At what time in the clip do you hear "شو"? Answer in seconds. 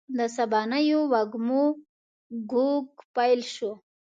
3.53-3.71